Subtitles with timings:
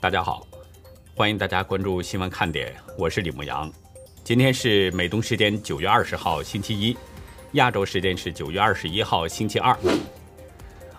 [0.00, 0.46] 大家好，
[1.14, 3.70] 欢迎大家关注新闻看点，我是李牧阳。
[4.24, 6.96] 今天是美东时间九月二十号星期一，
[7.52, 9.76] 亚洲时间是九月二十一号星期二。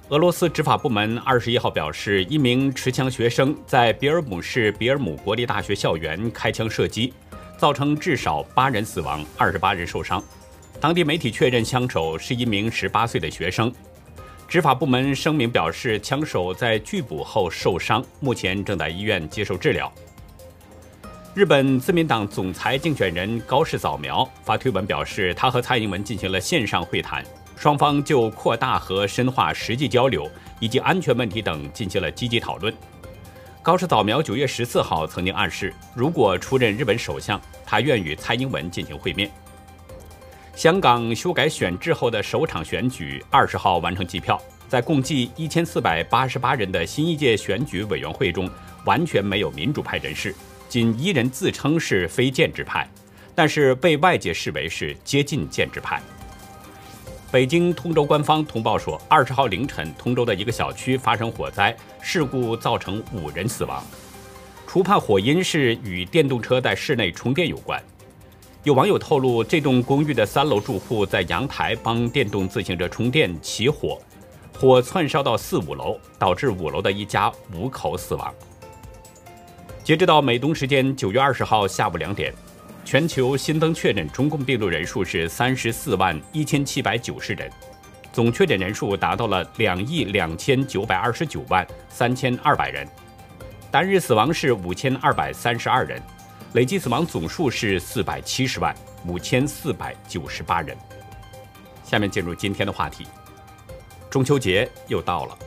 [0.09, 7.11] 俄罗斯执法部门二十一号表示，一名持枪学生在比尔姆市比尔姆国立大学校园开枪射击，
[7.57, 10.23] 造成至少八人死亡，二十八人受伤。
[10.79, 13.74] 当地媒体确认，枪手是一名十八岁的学生。
[14.51, 19.89] 执法部门声明表示，枪手在拒捕后受伤，目前正在医院接受治疗。
[21.33, 27.24] 日本自民党总裁竞选人高市早苗发推文表示，他和蔡英文进行了线上会谈，
[27.55, 30.29] 双方就扩大和深化实际交流
[30.60, 32.73] 以及安全问题等进行了积极讨论。
[33.61, 39.31] 高市早苗九月十四号曾经暗示，如果出任日本首相，他愿与蔡英文进行会面。
[40.55, 44.39] 香港修改选制后的首场选举，二十号完成计票。
[44.67, 48.49] 在共计一千四百八十八人的新一届选举委员会中，
[48.85, 50.35] 完全没有民主派人士，
[50.69, 52.88] 仅一人自称是非建制派，
[53.33, 56.02] 但是被外界视为是接近建制派。
[57.31, 63.83] 北京通州官方通报说，二十号凌晨，通州的一个小区发生火灾，事故造成五人死亡，
[64.67, 67.81] 初判火因是与电动车在室内充电有关。
[68.63, 73.99] 有网友透露，这栋公寓的三楼住户在阳台帮电动自行车充电起火，
[74.53, 78.31] 火窜烧到四五楼，导致五楼的一家五口死亡。
[79.83, 82.31] 截止到美东时间九月二十号下午两点，
[82.85, 87.49] 全球新增确诊中共病毒人数是三十四万一千七百九十人，
[88.13, 92.87] 总确诊人数达到了两亿两千九百二十九万三千二百人，
[93.71, 95.99] 单日死亡是五千二百三十二人。
[96.53, 98.75] 累计死亡总数是四百七十万
[99.07, 100.77] 五千四百九十八人。
[101.81, 103.07] 下面进入今天的话题。
[104.09, 105.38] 中秋节又到了，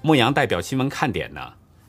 [0.00, 1.40] 牧羊代表新闻看点呢，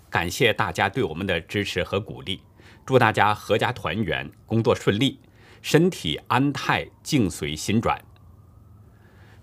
[0.09, 2.41] 感谢大家对我们的支持和鼓励，
[2.83, 5.19] 祝大家阖家团圆，工作顺利，
[5.61, 8.03] 身体安泰，境随心转。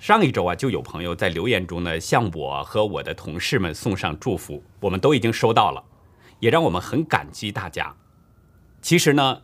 [0.01, 5.81] 上一周啊，就有朋友在留言中呢，向我和我的同事们送上祝福，我们都已经收到了，
[6.41, 7.95] 也让我们很感激大家。
[8.83, 9.41] 其实呢，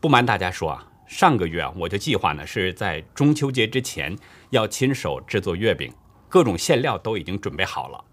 [0.00, 4.16] 不瞒大家说啊，上个月啊，我就计划呢是在中秋节之前
[4.50, 5.92] 要亲手制作月饼，
[6.28, 8.04] 各种馅料都已经准备好了。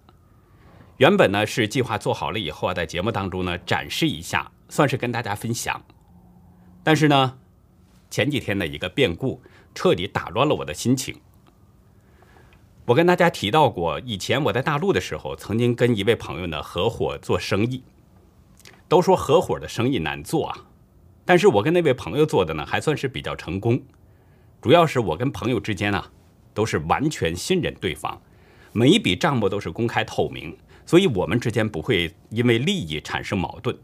[0.97, 5.79] 原本呢是计划做好了以后啊，在节目当中呢展示一下，算是跟大家分享。
[6.83, 7.37] 但是呢，
[8.09, 9.43] 前几天的一个变故
[9.75, 11.21] 彻底打乱了我的心情。
[12.85, 17.83] 我跟大家提到过，以前我在大陆的时候，曾经跟一位朋友呢合伙做生意。
[18.87, 20.57] 都说合伙的生意难做啊，
[21.25, 23.81] 但是我跟那位朋友做的呢，还算是比较成功。
[24.61, 26.11] 主要是我跟朋友之间啊，
[26.53, 28.21] 都是完全信任对方，
[28.71, 33.77] 每一笔账目都是公开透明，所以我们之间不会因为利益产生矛盾。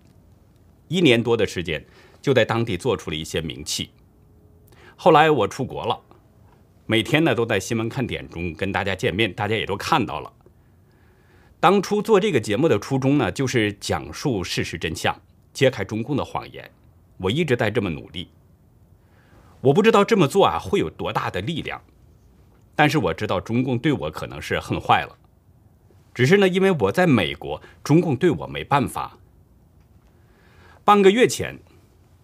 [0.87, 1.85] 一年多的时间，
[2.21, 3.89] 就在当地做出了一些名气。
[4.95, 5.99] 后来我出国了，
[6.85, 10.31] 每天呢都在新闻看点中跟大家见面，大家也都看到了。
[11.61, 15.15] 当初做这个节目的初衷呢，就是讲述事实真相，
[15.53, 16.67] 揭开中共的谎言。
[17.17, 18.29] 我一直在这么努力。
[19.61, 21.79] 我不知道这么做啊会有多大的力量，
[22.75, 25.15] 但是我知道中共对我可能是恨坏了。
[26.15, 29.19] 只是呢，因为我在美国，中共对我没办法。
[30.83, 31.59] 半个月前，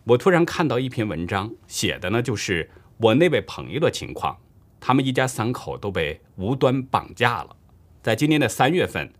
[0.06, 4.36] 我突然看到一篇文章，写的呢就是我那位朋友的情况，
[4.80, 7.56] 他们一家三口都被无端绑架了，
[8.02, 9.14] 在今年的三月份。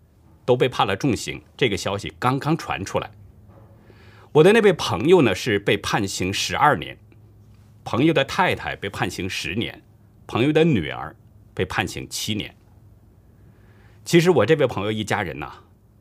[0.48, 3.10] 都被判了重刑，这个消息刚刚传出来。
[4.32, 6.96] 我的那位朋友呢是被判刑十二年，
[7.84, 9.82] 朋友的太太被判刑十年，
[10.26, 11.14] 朋友的女儿
[11.52, 12.56] 被判刑七年。
[14.06, 15.52] 其实我这位朋友一家人呢，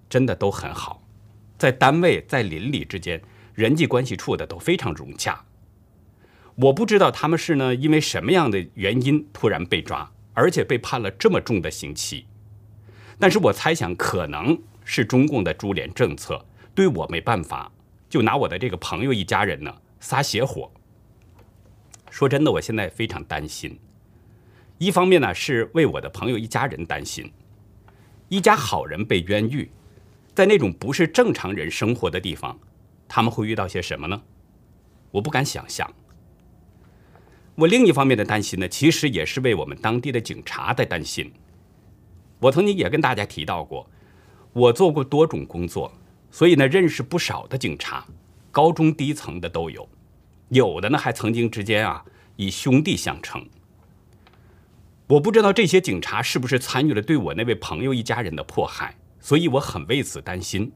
[0.07, 1.03] 真的都很好，
[1.57, 3.21] 在单位在邻里之间
[3.53, 5.43] 人际关系处的都非常融洽。
[6.55, 12.27] 我不知道他们是呢因为什么样的原因突然被抓，而且被判了这么重的刑期。
[13.19, 17.71] 但是我猜想，可能是中共的株连政策对我没办法，
[18.09, 20.71] 就拿我的这个朋友一家人呢撒邪火。
[22.09, 23.79] 说真的，我现在非常担心。
[24.77, 27.31] 一方面呢是为我的朋友一家人担心，
[28.29, 29.71] 一家好人被冤狱，
[30.35, 32.59] 在那种不是正常人生活的地方，
[33.07, 34.21] 他们会遇到些什么呢？
[35.09, 35.91] 我不敢想象。
[37.55, 41.33] 我另一方面的担心呢，其实也是为我们当地的警察在担心。
[42.39, 43.89] 我曾经也跟大家提到过，
[44.54, 45.92] 我做过多种工作，
[46.30, 48.06] 所以呢认识不少的警察，
[48.51, 49.88] 高中低层的都有，
[50.50, 52.04] 有的呢还曾经之间啊
[52.36, 53.44] 以兄弟相称。
[55.07, 60.72] 我不知道这些警察是不是参与了对我那位朋友一家人的迫害，所以我很为此担心。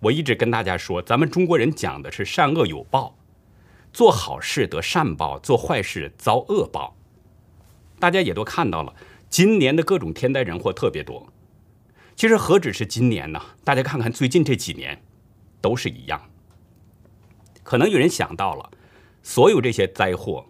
[0.00, 3.16] 我一直跟大家说，咱们中国人讲的是善恶有报，
[3.92, 6.96] 做好事得善报，做坏事遭恶报。
[7.98, 8.92] 大家也都看到了，
[9.28, 11.26] 今年的各种天灾人祸特别多。
[12.14, 13.40] 其实何止是今年呢？
[13.64, 15.02] 大家看看最近这几年，
[15.60, 16.20] 都是一样。
[17.62, 18.70] 可能有人想到了，
[19.22, 20.46] 所有这些灾祸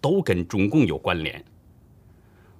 [0.00, 1.44] 都跟中共有关联。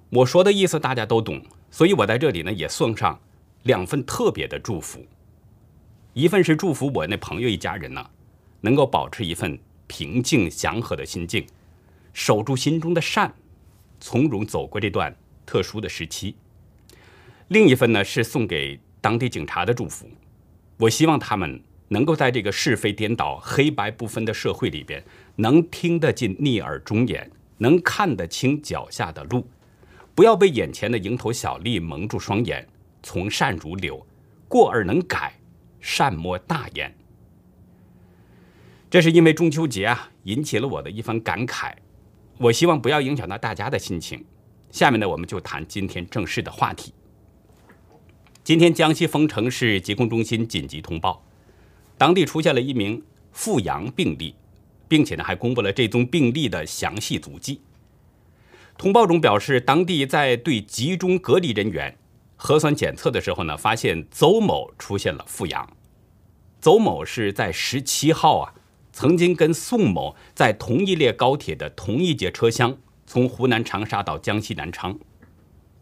[0.09, 3.19] 我说的意思大家都懂，所以我在这里呢也送上
[3.63, 5.03] 两份特别的祝福。
[6.13, 8.07] 一份是祝福我那朋友一家人呢，
[8.61, 9.57] 能够保持一份
[9.87, 11.47] 平静祥和的心境，
[12.13, 13.33] 守住心中的善，
[13.99, 16.35] 从容走过这段特殊的时期。
[17.49, 20.09] 另一份呢是送给当地警察的祝福，
[20.77, 25.03] 我希望他们能够在这个是非颠倒、黑白不分的社会里边，
[25.35, 29.47] 能听得进逆耳忠言，能看得清脚下的路，
[30.15, 32.67] 不要被眼前的蝇头小利蒙住双眼，
[33.01, 34.05] 从善如流，
[34.47, 35.39] 过而能改。
[35.85, 36.95] 善莫大焉。
[38.89, 41.73] 这是因为中秋节啊，引起了我的一番感慨。
[42.37, 44.23] 我希望不要影响到大家的心情。
[44.73, 46.91] 下面呢，我们就谈今天正式的话题。
[48.43, 51.23] 今天江西丰城市疾控中心紧急通报，
[51.95, 52.99] 当地出现了一名
[53.31, 54.33] 复阳病例，
[54.87, 57.61] 并且呢还公布了这宗病例的详细足迹。
[58.75, 61.95] 通报中表示，当地在对集中隔离人员。
[62.35, 65.69] 核酸检测的时候呢，发现邹某出现了复阳。
[66.59, 68.55] 邹某是在十七号啊，
[68.91, 72.79] 曾经跟宋某在同一列高铁的同一节车厢，
[73.13, 74.97] 从湖南长沙到江西南昌。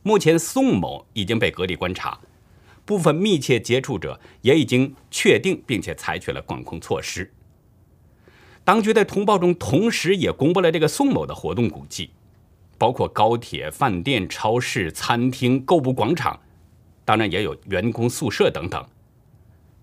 [0.04, 2.20] 目前宋某已经被隔离观察，
[2.84, 7.32] 部分密切接触者也已经确定，并且采取了管控措施。
[8.66, 12.10] 当局在通报中同时也公布了这个宋某的活动轨迹，
[12.78, 16.38] 包括高铁、饭店、超市、餐厅、购物广场。
[17.06, 18.86] 当然也有员工宿舍等等。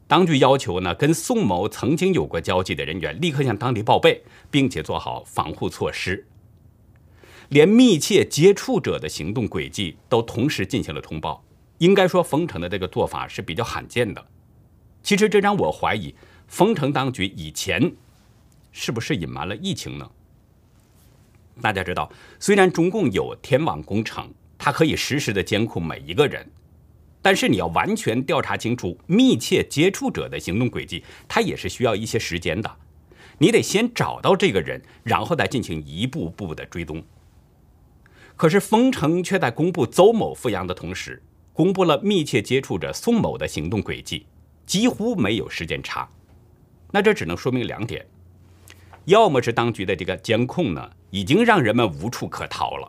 [0.07, 6.27] 当局要求呢，跟宋某曾经有过交集的人员立刻向当地报备，并且做好防护措施。
[7.49, 11.43] 连密切接触者的行动轨迹都同时进行了通报。
[11.79, 14.27] 应该说，封城的这个做法是比较罕见的。
[15.03, 16.15] 其实这让我怀疑，
[16.49, 17.93] 封城当局以前
[18.73, 20.11] 是不是隐瞒了疫情呢？
[21.63, 24.29] 大家知道，虽然中共有天网工程，
[24.59, 26.45] 它可以实时的监控每一个人。
[27.23, 32.77] 但是你要完全调查清楚密切接触者的行动轨迹，它也是需要一些时间的。
[33.39, 37.03] 你得先找到这个人，然后再进行一步步的追踪。
[38.39, 41.21] 可是封城却在公布邹某复阳的同时，
[41.53, 44.25] 公布了密切接触者宋某的行动轨迹，
[44.65, 46.09] 几乎没有时间差。
[46.93, 48.07] 那这只能说明两点：
[49.07, 52.89] 要么是当局的这个监控呢，已经让人们无处可逃了；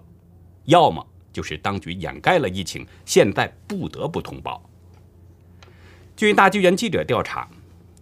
[0.66, 1.06] 要么。
[1.32, 4.68] 就是当局掩盖了疫情，现在不得不通报。
[6.16, 7.48] 据大纪元记者调查，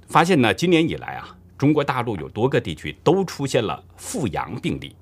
[0.08, 4.96] 发现呢，今年以来啊，中国大陆有多个地区都出现了复阳病例。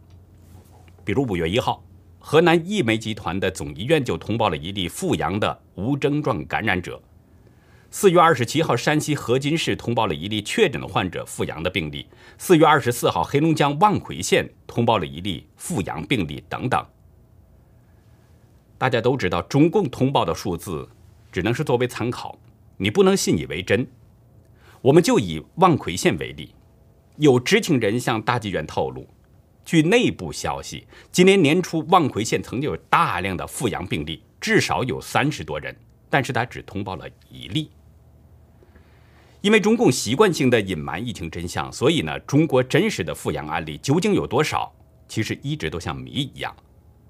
[1.04, 1.84] 比如五月一号，
[2.28, 7.00] 河南易煤集团的总医院就通报了一例复阳的无症状感染者；
[7.92, 12.04] 四月二十七号，山西河津市通报了一例确诊患者复阳的病例；
[12.40, 16.84] 四月二十四号，黑龙江望奎县通报了一例复阳病例等等。
[18.80, 20.90] 大家都知道，中共通报的数字
[21.32, 22.36] 只能是作为参考，
[22.78, 23.86] 你不能信以为真。
[24.82, 26.56] 我们就以望奎县为例，
[27.18, 29.08] 有知情人向大纪元透露，
[29.66, 35.76] 据内部消息，今年年初望奎县曾经有大量的复阳病例，至少有三十多人，
[36.10, 37.72] 但是他只通报了一例。
[39.42, 44.72] 因为中共习惯性的隐瞒疫情真相，所以呢，中国真实的复阳案例究竟有多少，
[45.08, 46.56] 其实一直都像谜一样。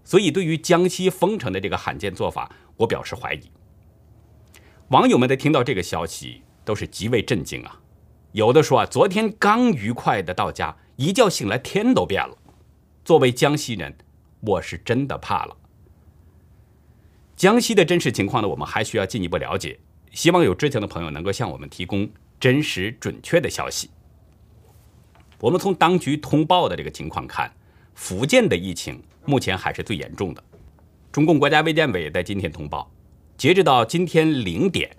[0.04, 3.52] 所以，对于江西封城的这个罕见做法，我表示怀疑。
[4.90, 7.82] 网友们在听到这个消息都是极为震惊啊！
[8.34, 12.38] 有的说啊，昨天刚愉快的到家，一觉醒来天都变了。
[13.06, 13.96] 作为江西人，
[14.42, 15.56] 我是真的怕了。
[17.36, 19.80] 江西的真实情况呢，我们还需要进一步了解。
[20.12, 22.10] 希望有知情的朋友能够向我们提供
[22.40, 23.92] 真实准确的消息。
[25.40, 27.54] 我们从当局通报的这个情况看，
[27.94, 29.00] 福建的疫情。
[29.28, 30.44] 目前还是最严重的。
[31.12, 32.92] 中共国家卫健委在今天通报，
[33.38, 34.96] 截止到今天零点，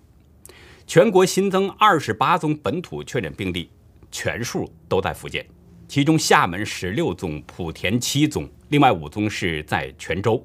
[0.87, 3.71] 全国新增二十八宗本土确诊病例，
[4.11, 5.47] 全数都在福建，
[5.89, 10.43] 其中厦门十六宗，莆田七宗，另外五宗是在泉州。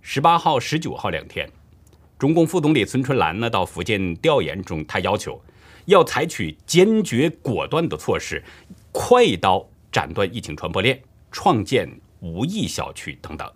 [0.00, 1.48] 十八号、十九号两天，
[2.18, 5.40] 中共副总理孙春兰呢到福建调研中，他要求
[5.86, 8.42] 要采取坚决果断的措施，
[8.90, 11.88] 快刀斩断疫情传播链，创建。
[12.24, 13.52] 无疫小区等等。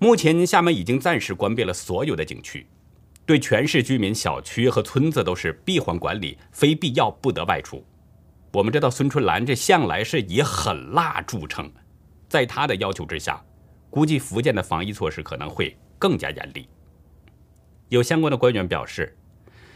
[0.00, 2.66] 目前，厦门已经暂时关闭了所有的景区，
[3.24, 7.84] 对全市居民、小区和村子都是闭环管理，非必要不得外出。
[8.52, 11.70] 我们知道孙春兰这向来是以狠辣著称，
[12.28, 13.40] 在他的要求之下，
[13.88, 16.68] 估计福建的防疫措施可能会更加严厉。
[17.88, 19.16] 有相关的官员表示，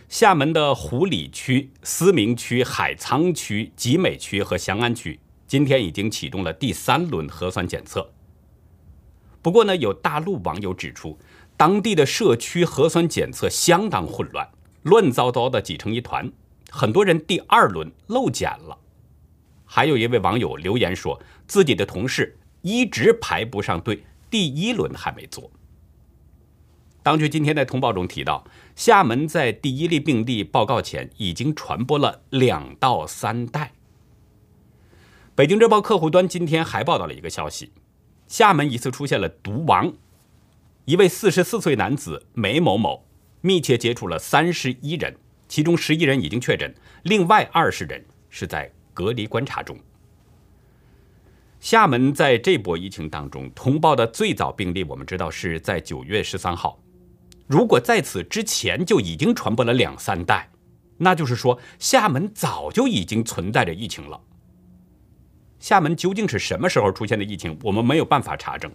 [0.09, 8.11] 厦门的湖里区、思明区、海沧区、集美区和翔安区今天已经启动了第三轮核酸检测。
[9.40, 11.19] 不过呢，有大陆网友指出。
[11.57, 14.49] 当地的社区核酸检测相当混乱，
[14.83, 16.33] 乱糟糟的挤成一团，
[16.75, 18.76] 很多人第二轮漏检了。
[19.64, 25.49] 还有一位网友留言说，自己的同事一直排不上队，第一轮还没做。
[27.00, 33.73] 当局今天在通报中提到，厦门在第一例病例报告前已经传播了两到三代。
[35.37, 37.71] 北京日报客户端今天还报道了一个消息，
[38.26, 39.93] 厦门疑似出现了毒王。
[40.87, 43.07] 一位四十四岁男子梅某某
[43.43, 45.16] 密切接触了三十一人，
[45.49, 49.79] 其中十一人已经确诊，另外二十人是在隔离观察中。
[51.61, 56.79] 厦门在这波疫情当中通报的最早病例，我们知道是在九月十三号。
[57.47, 60.51] 如果在此之前就已经传播了两三代，
[60.99, 64.21] 那就是说厦门早就已经存在着疫情了。
[65.59, 68.71] 厦门究竟是什么时候出现的疫情，我们没有办法查证。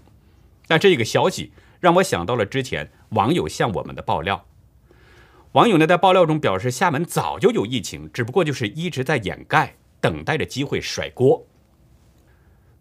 [0.67, 1.51] 但这个消息。
[1.79, 4.45] 让我想到了之前网友向我们的爆料。
[5.53, 11.43] 网友呢在爆料中表示，厦门早就有疫情，只不过就是一直在掩盖，等待着机会甩锅。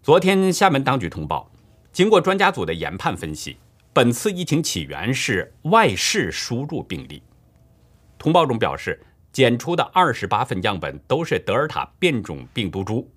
[0.02, 1.50] 昨天厦门当局通报，
[1.92, 3.56] 经过专家组的研判分析，
[3.92, 7.22] 本次疫情起源是外市输入病例。
[8.18, 9.00] 通报中表示，
[9.32, 13.10] 检出的二十八份样本都是德尔塔变种病毒株，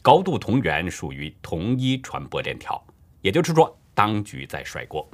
[0.00, 2.82] 高度同源，属于同一传播链条。
[3.20, 3.78] 也就是说。
[3.96, 5.08] 当局在甩锅。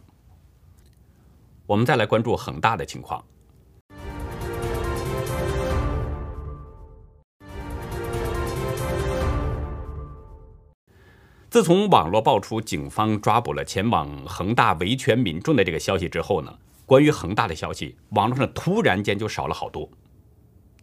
[1.67, 3.25] 我们再来关注恒大的情况。
[11.53, 19.87] 自从网络爆出警方抓捕了前往恒大维权民众的这个消息之后呢，关于恒大的消息，网络上突然间就少了好多。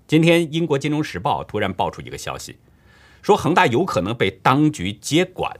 [0.06, 2.60] 今天，英国金融时报突然爆出一个消息，
[3.24, 5.60] 说恒大有可能被当局接管。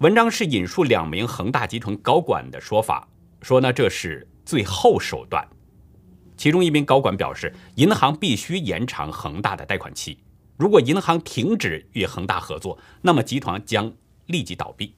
[0.00, 3.08] 文章是引述两名恒大集团高管的说法，
[3.40, 5.48] 说呢这是最后手段。
[6.36, 10.18] 其中一名高管表示，银行必须延长恒大的贷款期，
[10.62, 13.92] 如果银行停止与恒大合作，那么集团将
[14.26, 14.94] 立即倒闭。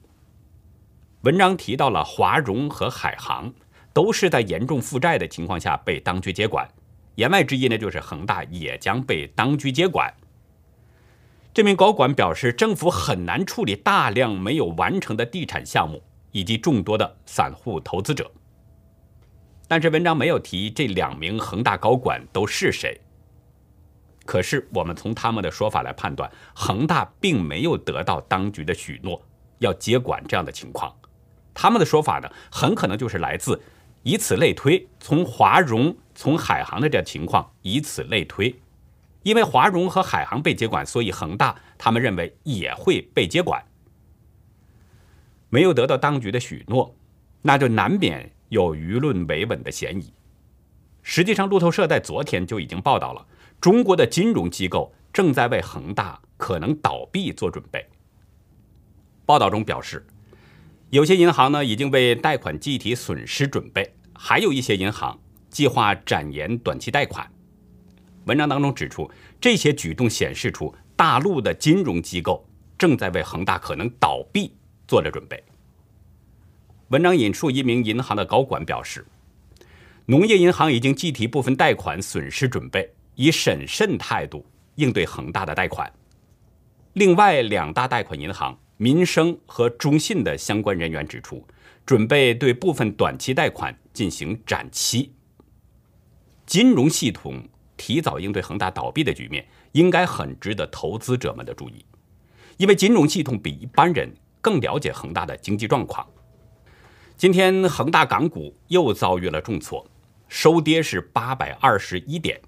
[1.21, 3.51] 文章提到了华融和海航
[3.91, 6.69] 都是在严重负债的情况下被当局接管，
[7.15, 10.13] 言外之意呢就是恒大也将被当局接管。
[11.51, 15.99] 这名高管表示，政府很难处理大量没有完成的地产项目
[16.31, 18.31] 以及众多的散户投资者。
[19.67, 23.01] 但是文章没有提这两名恒大高管都是谁。
[24.25, 29.21] 可是我们从他们的说法来判断，恒大并没有得到当局的许诺
[29.59, 30.93] 要接管这样的情况。
[31.53, 33.61] 他们的说法呢，很可能就是来自
[34.03, 38.53] 以此类推，从华融、从海航的这情况以此类推。
[39.23, 43.63] 因为华融和海航被接管，所以恒大他们认为也会被接管。
[45.49, 46.93] 没有得到当局的许诺，
[47.41, 50.13] 那就难免有舆论维稳的嫌疑。
[51.01, 53.25] 实际上，路透社在昨天就已经报道了，
[53.59, 57.85] 中国的金融机构正在为恒大可能倒闭做准备。
[59.25, 60.05] 报道中表示，
[60.89, 65.19] 有些银行呢已经为贷款计提损失准备，还有一些银行
[65.49, 67.29] 计划展延短期贷款。
[68.25, 69.09] 文章当中指出，
[69.39, 72.47] 这些举动显示出大陆的金融机构
[72.77, 74.51] 正在为恒大可能倒闭
[74.87, 75.43] 做着准备。
[76.89, 79.05] 文章引述一名银行的高管表示，
[80.07, 84.45] 农业银行已经计提部分贷款损失准备，以审慎态度
[84.75, 85.91] 应对恒大的贷款。
[86.93, 91.45] 另外两大贷款银行民生和中信的相关人员指出，
[91.85, 95.11] 准备对部分短期贷款进行展期。
[96.45, 97.43] 金融系统。
[97.77, 101.85] 提早应对恒大倒闭的局面，应该很值得投资者们的注意，
[102.55, 106.07] 因为金融系统比一般人更了解恒大的经济状况。
[107.17, 109.85] 今天恒大港股又遭遇了重挫，
[110.29, 112.39] 收跌是八百二十一点，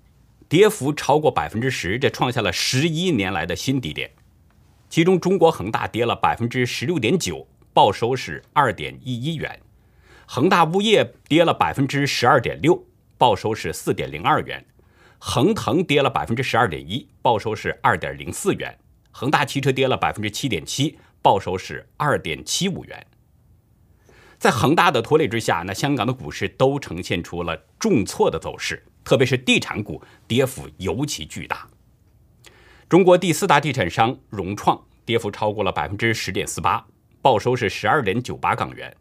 [0.50, 4.10] 跌幅超过百分之十，这创下了十一年来的新低点。
[4.90, 9.52] 其中，中国恒大跌了百分之十六点九，报收是二点一一元；
[10.26, 12.86] 恒大物业跌了百分之十二点六，
[13.18, 14.66] 报收是四点零二元。
[15.20, 18.72] 恒腾跌了百分之十二点一，报收是二点零四元；
[19.12, 23.08] 恒大汽车跌了百分之七点七，报收是二点七五元。
[24.38, 31.66] 在恒大的拖累之下，那香港的股市都呈现出了重挫的走势，特别是地产股跌幅尤其巨大。
[32.90, 36.86] 中国第四大地产商融创跌幅超过了百分之十点四八，
[37.22, 38.92] 报收是十二点九八港元；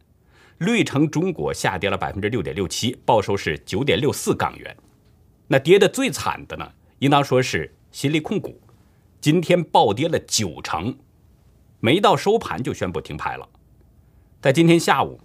[0.58, 4.76] 绿城中国下跌了百分之六点六七，报收是九点六四港元。
[5.48, 6.70] 那跌的最惨的呢，
[7.00, 8.60] 应当说是新力控股，
[9.20, 10.96] 今天暴跌了九成，
[11.80, 13.48] 没到收盘就宣布停牌了。
[14.40, 15.18] 在今天下午。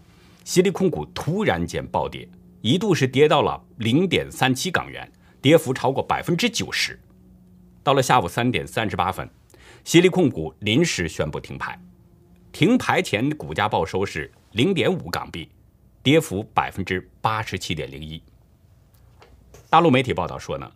[0.44, 2.28] 新力控股突然间暴跌，
[2.62, 7.00] 一度是跌到了零点三七港元，跌幅超过百分之九十。
[7.84, 9.28] 到了下午三点三十八分，
[9.84, 11.80] 西力控股临时宣布停牌。
[12.52, 15.50] 停牌前股价报收是零点五港币，
[16.04, 18.22] 跌幅百分之八十七点零一。
[19.70, 20.72] 大陆媒体报道说呢，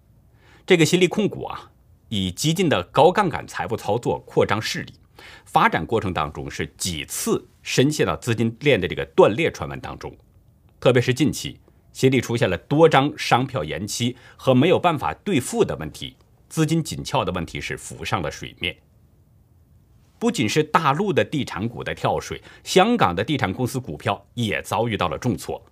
[0.66, 1.70] 这个西力控股啊，
[2.10, 4.94] 以激进的高杠杆财务操作扩张势力。
[5.46, 10.16] 发展过程当中是几次深陷到资金链的这个断裂传闻当中，
[10.80, 11.60] 特别是近期，
[11.96, 16.18] 协力出现了多张商票延期和没有办法兑付的问题，
[16.50, 18.76] 资金紧俏的问题是浮上了水面。
[20.20, 25.66] 不仅是大陆的地产股的跳水，香港的地产公司股票也遭遇到了重挫，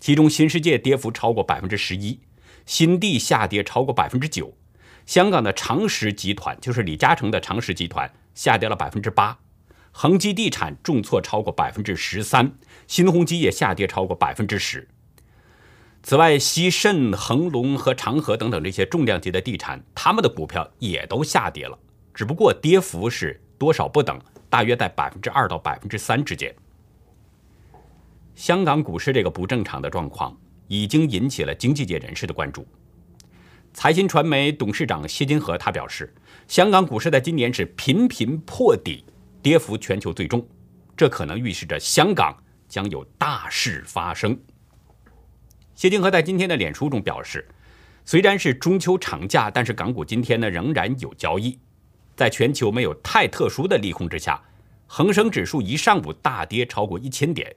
[0.00, 2.18] 其中新世界跌幅超过百分之十一，
[2.66, 4.52] 新地下跌超过百分之九，
[5.06, 8.12] 香港的长实集团就是李嘉诚的长实集团。
[8.34, 9.38] 下跌了百分之八，
[9.92, 12.56] 恒基地产重挫超过百分之十三，
[12.88, 14.88] 新鸿基也下跌超过百分之十。
[16.02, 21.78] 此外，西盛、恒隆和长和等等这些重量级的地产，他们的股票也都下跌了，
[22.14, 26.54] 只不过跌幅是多少不等，大约在百分之二到百分之三之间。
[28.34, 30.36] 香港股市这个不正常的状况，
[30.68, 32.66] 已经引起了经济界人士的关注。
[33.72, 36.12] 财新传媒董事长谢金河他表示。
[36.48, 39.04] 香港股市在今年是频频破底，
[39.40, 40.44] 跌幅全球最重，
[40.96, 44.36] 这可能预示着香港将有大事发生。
[45.80, 47.48] 谢金河在今天的脸书中表示，
[48.04, 51.58] 虽然是中秋长假，但是港股今天呢仍然有交易。
[52.14, 54.38] 在全球没有太特殊的利空之下，
[54.86, 57.56] 恒生指数一上午大跌超过一千点，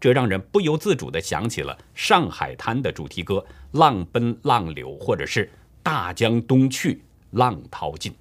[0.00, 3.34] 这让人不由自主地想起了上海滩的主题歌
[3.78, 5.44] 《浪奔浪流》，或者是
[5.82, 6.94] 《大江东去》。
[7.32, 8.14] 浪淘尽。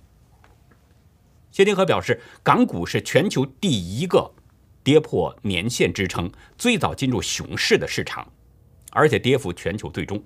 [1.49, 4.33] 谢金河表示，港股是全球第一个
[4.83, 8.29] 跌破年线支撑、最早进入熊市的市场，
[8.91, 10.23] 而且跌幅全球最重。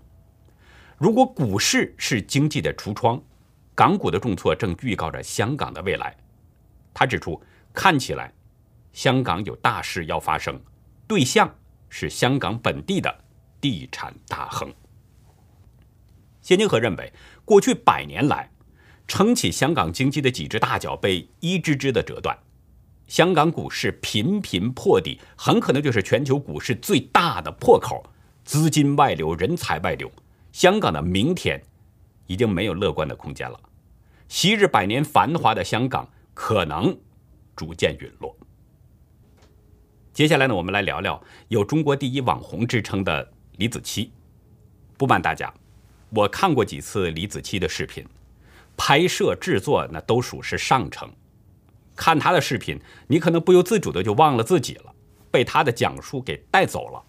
[0.97, 3.21] 如果股市是经济的橱窗，
[3.76, 6.15] 港股的重挫正预告着香港的未来。
[6.93, 7.41] 他指出，
[7.73, 8.34] 看起来
[8.91, 10.60] 香港有大事要发生，
[11.08, 11.54] 对象
[11.89, 13.13] 是香港本地的
[13.60, 14.73] 地产大亨。
[16.41, 17.12] 谢金河认为，
[17.45, 18.49] 过去百年来。
[19.06, 22.39] 撑起香港经济的几只大脚被一只只的折断，
[23.06, 28.10] 香港股市频频破底，很可能就是全球股市最大的破口。
[28.43, 30.12] 资金外流，人才外流，
[30.51, 31.62] 香港的明天
[32.27, 33.60] 已经没有乐观的空间了。
[34.27, 36.97] 昔日百年繁华的香港可能
[37.56, 38.36] 逐渐陨落。
[40.13, 44.10] 接下来呢，我们来聊聊有“中国第一网红”之称的李子柒。
[44.97, 45.51] 不瞒大家，
[46.10, 48.06] 我看过几次李子柒的视频。
[48.75, 51.08] 拍摄制作那都属是上乘，
[51.95, 54.93] 看他的视频，你可能不由自主的就忘了自己了，
[55.29, 57.03] 被他的讲述给带走了。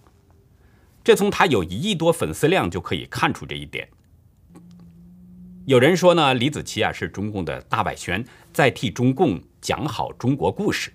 [1.04, 3.86] 这从他有一亿多粉丝量就可以看出这一点。
[5.66, 10.90] 有人说呢，李子柒啊是中共的大外宣，在替中共讲好中国故事。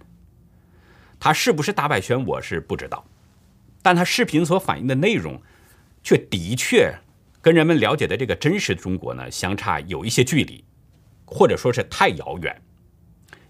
[1.19, 3.05] 他是不是大外宣，我是不知道，
[3.81, 5.41] 但他视频所反映的内容，
[6.03, 6.93] 却的确。
[7.41, 10.63] 跟人们了解的这个真实的中国呢，相差有一些距离，
[11.25, 12.61] 或者说是太遥远。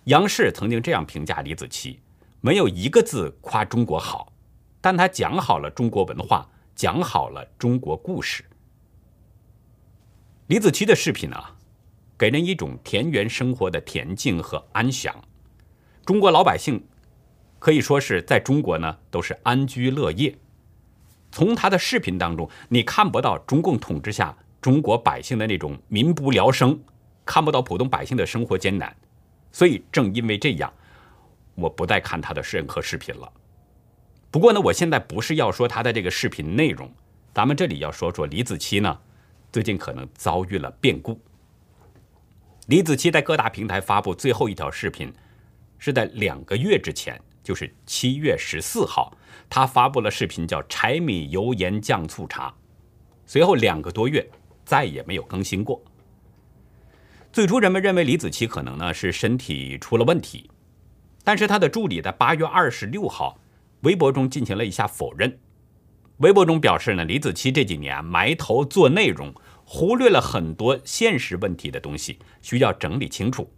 [0.06, 1.98] 央视曾经这样评价李子柒：
[2.40, 4.32] 没有一个字夸中国好，
[4.82, 8.44] 但他讲好了中国文化，讲好了中国故事。
[10.48, 11.56] 李子柒的视频啊，
[12.18, 15.16] 给人一种田园生活的恬静和安详。
[16.06, 16.84] 中国老百姓
[17.60, 20.36] 可以说是在中国呢，都是安居乐业。
[21.32, 26.80] 从他的视频当中，你看不到中共统治下中国百姓的那种民不聊生，
[27.24, 28.96] 看不到普通百姓的生活艰难，
[29.52, 30.74] 所以正因为这样，
[31.54, 33.32] 我不再看他的任何视频了。
[34.32, 36.92] 不过呢，我现在不是要说他的这个视频内容，
[37.34, 39.00] 咱们这里要说说李子柒呢，
[39.52, 41.20] 最近可能遭遇了变故。
[42.68, 45.12] 李子柒在各大平台发布最后一条视频，
[45.80, 49.16] 是在两个月之前，就是七月十四号。
[49.50, 52.54] 他发布了视频，叫“柴米油盐酱醋茶”，
[53.26, 54.30] 随后两个多月
[54.64, 55.82] 再也没有更新过。
[57.34, 60.52] 最初人们认为李子柒可能呢是身体出了问题，
[61.24, 63.40] 但是他的助理在八月二十六号
[63.82, 65.40] 微博中进行了一下否认。
[66.18, 73.54] 微博中表示呢，李子柒这几年埋头做内容，忽略了很多现实问题的东西，需要整理清楚。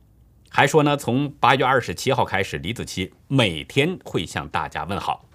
[0.50, 5.28] 还说呢，从八月二十七号开始，李子柒每天会向大家问好。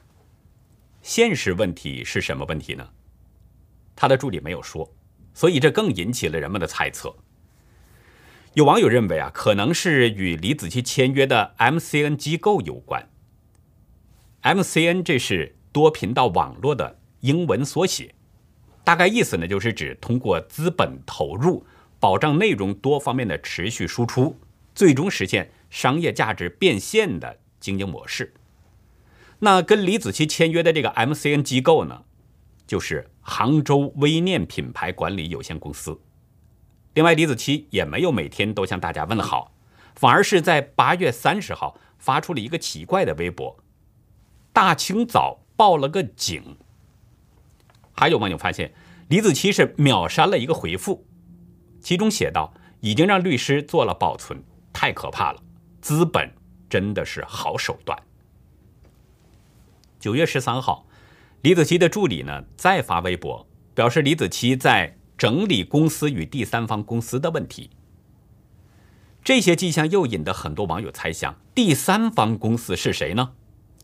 [1.03, 2.89] 现实问题是什么问题呢？
[3.97, 4.93] 他的助理没有说，
[5.35, 7.17] 所以这更引起了人们的猜测。
[8.55, 13.09] 有网友认为啊，可能是与李子柒签约的 MCN 机构有关。
[14.47, 17.01] MCN 这是多频道网络的。
[17.23, 18.15] 英文缩写，
[18.85, 21.67] 大概意思呢，就是指通过资本投入，
[21.99, 24.39] 保障内容多方面的持续输出，
[24.73, 28.35] 最终实现商业价值变现的经营模式。
[29.41, 32.05] 那跟李子柒签约的这个 MCN 机构呢，
[32.65, 35.99] 就是杭州微念品牌管理有限公司。
[36.95, 39.53] 另外，李子柒也没有每天都向大家问好，
[39.97, 43.59] 反而是在八月三十号发出了一个奇怪的微博，
[44.57, 46.57] 大清早报了个警。
[47.93, 48.73] 还有网友发现，
[49.09, 51.05] 李子柒是秒删了一个回复，
[51.83, 54.43] 其中写道：“已经让律师做了保存，
[54.73, 55.43] 太可怕了，
[55.83, 56.33] 资本
[56.71, 58.03] 真的是好手段。”
[60.01, 60.87] 九月十三号，
[61.43, 67.69] 李子柒的助理呢再发微博，表示李子柒在整理公司与第三方公司的问题。
[69.23, 73.33] 这些迹象又引得很多网友猜想：第三方公司是谁呢？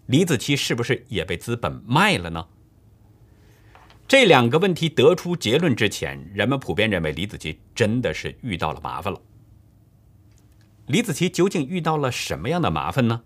[0.07, 2.47] 李子柒是不是也被资本卖了呢？
[4.09, 9.21] 这两个问题得出结论之前，人们普遍认为李子柒真的是遇到了麻烦了。
[10.87, 13.23] 李子柒究竟遇到了什么样的麻烦呢？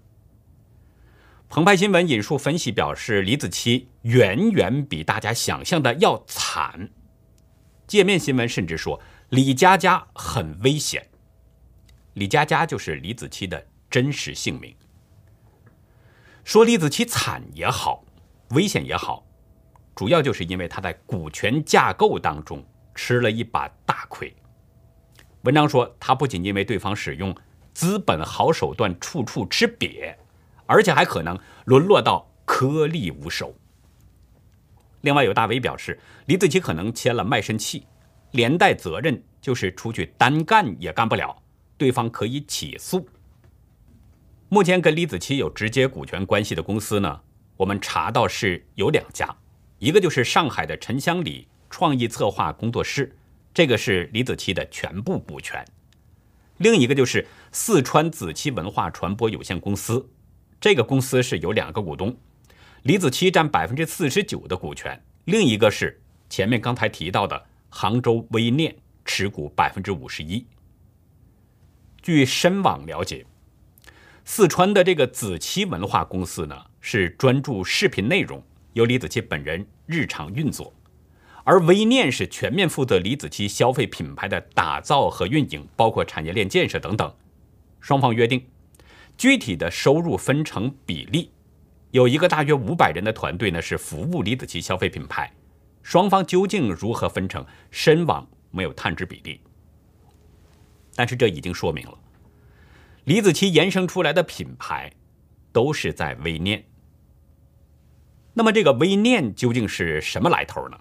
[1.49, 6.91] 澎湃新闻引述分析表示，李子柒远远比大家想象的要惨。
[7.87, 11.09] 界面新闻甚至说李佳佳很危险。
[12.15, 14.75] 李佳佳就是李子柒的真实姓名。
[16.47, 18.05] 说李子柒惨也好，
[18.51, 19.27] 危险也好。
[19.97, 24.33] 主要就是因为他在股权架构当中吃了一把大亏。
[25.43, 27.35] 文章说，他不仅因为对方使用
[27.75, 30.15] 资本好手段处处吃瘪，
[30.67, 33.53] 而且还可能沦落到颗粒无收。
[35.01, 37.89] 另外，有大 V 表示，李子柒可能签了卖身契，
[38.31, 41.43] 连带责任就是出去单干也干不了，
[41.77, 43.05] 对方可以起诉。
[44.49, 47.21] 目前跟李子柒有直接股权关系的公司呢，
[47.57, 49.29] 我们查到是有两家。
[49.79, 53.17] 一个就是上海的陈香里创意策划工作室，
[53.53, 55.65] 这个是李子柒的全部股权；
[56.59, 60.09] 另一个就是四川子柒文化传播有限公司，
[60.61, 62.17] 这个公司是有两个股东，
[62.83, 70.47] 李子柒占百分之四十九的股权，另一个是前面刚才提到的杭州微念持股百分之五十一。
[72.01, 73.27] 据深网了解，
[74.29, 78.43] 四川的这个子期文化公司呢，是专注视频内容。
[78.73, 80.75] 由李子柒本人日常运作，
[81.45, 87.15] 而微念是全面负责李子柒消费品牌的打造和运营，包括产业链建设等等。
[87.81, 88.45] 双方约定，
[89.17, 91.31] 具体的收入分成比例，
[91.93, 95.33] 有一个大约五百人的团队呢是服务李子柒消费品牌。
[95.83, 99.41] 双方究竟如何分成，深网没有探知比例。
[100.97, 101.97] 但是这已经说明了，
[103.07, 104.91] 李子柒延伸出来的品牌
[105.53, 106.65] 都是在微念。
[108.35, 110.77] 那么这个微念究竟是什么来头呢？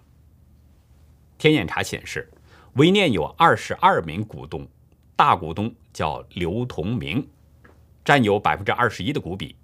[1.38, 2.28] 天眼查显示，
[2.74, 4.68] 微念有二十二名股东，
[5.16, 7.30] 大股东叫刘同明，
[8.04, 9.56] 占有百分之二十一的股比。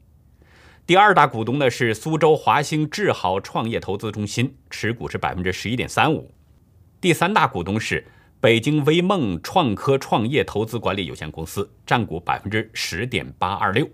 [0.85, 6.31] 第二大股东呢是苏州华兴智豪创业投资中心，持股是百分之十一点三五。
[7.01, 8.05] 第三大股东是
[8.41, 13.87] 北京微梦创科创业投资管理有限公司，占股百分之十点八二六。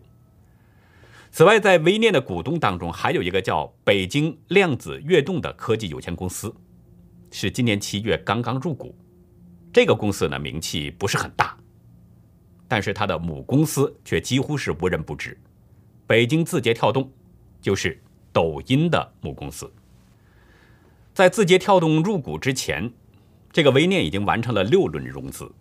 [1.30, 6.56] 此外，在微念的股东当中，还有一个叫北京量子跃动的科技有限公司，
[7.30, 8.96] 是今年七月刚刚入股。
[9.74, 11.58] 这个公司呢，名气不是很大，
[12.70, 15.38] 但是它的母公司却几乎是无人不知。
[16.08, 17.12] 北京字节跳动
[17.62, 19.70] 就是抖音的母公司。
[21.14, 22.90] 在字节跳动入股之前，
[23.52, 25.52] 这个微念已经完成了六轮融资，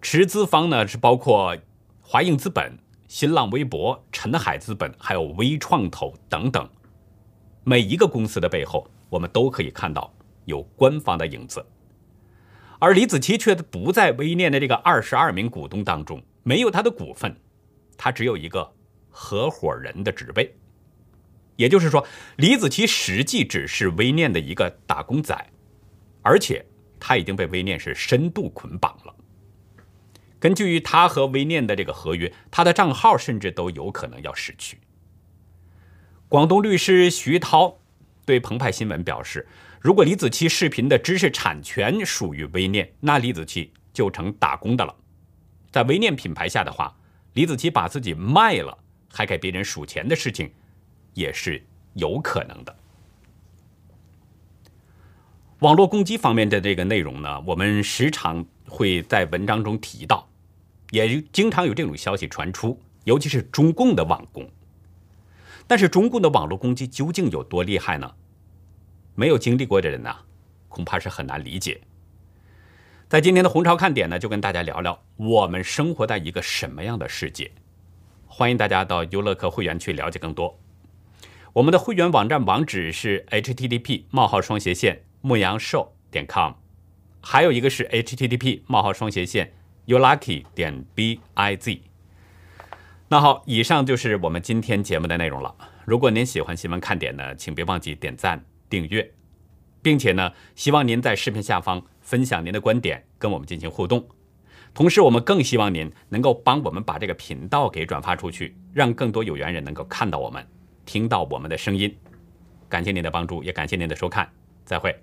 [0.00, 1.56] 持资方呢是包括
[2.00, 2.78] 华映资本。
[3.08, 6.70] 新浪微博、陈海资本，还有微创投等等，
[7.64, 11.66] 每一个公司的背后，我们都可以看到有官方的影子。
[12.78, 17.34] 而李子柒却不在微念的这个二十二名股东当中，没有他的股份，
[17.96, 18.72] 他只有一个
[19.08, 20.54] 合伙人的职位。
[21.56, 22.06] 也就是说，
[22.36, 25.34] 李子柒实际只是微念的一个打工仔，
[26.22, 26.64] 而且
[27.00, 29.14] 他已经被微念是深度捆绑了。
[30.38, 34.78] 根据他和微念的这个合约，他的账号甚至都有可能要失去。
[36.28, 37.78] 广东律师徐涛
[38.24, 39.48] 对澎湃新闻表示，
[39.80, 44.94] 如果李子柒视频的知识产权属于微念，那李子柒就成打工的了。
[45.70, 46.96] 在微念品牌下的话，
[47.34, 48.78] 李子柒把自己卖了，
[49.12, 50.52] 还给别人数钱的事情，
[51.14, 51.62] 也是
[51.94, 52.76] 有可能的。
[55.60, 60.26] 网络攻击方面的这个内容呢，我们时常会在文章中提到，
[60.90, 64.50] 也经常有这种消息传出，尤其是中共的网攻。
[65.66, 68.10] 但是中共的网络攻击究竟有多厉害呢？
[69.14, 70.16] 没有经历过的人呢，
[70.70, 71.78] 恐怕是很难理解。
[73.06, 77.50] 在今天的红潮看点呢，就跟大家聊聊我们生活在一个什么样的世界。
[78.26, 80.58] 欢迎大家到优乐客会员去了解更多。
[81.52, 86.52] 我们的会员网站网址是 http: 冒号双斜线牧羊兽点 com，
[87.20, 89.52] 还有一个是 http: 冒号双斜线
[89.86, 91.80] youlucky 点 biz。
[93.08, 95.54] 那好，以上就是我们今天节目的内容了。
[95.84, 99.12] 如果您喜欢新闻看点呢，请别忘记点赞、订阅，
[99.82, 104.08] 并且呢，希望您在视频下方分享您的观点，跟我们进行互动。
[104.72, 110.46] 同时，我们更希望您能够帮我们把这个频道给转发出去，让更多有缘人能够看到我们、
[110.86, 111.92] 听到我们的声音。
[112.68, 114.30] 感谢您的帮助，也感谢您的收看，
[114.64, 114.94] 再会。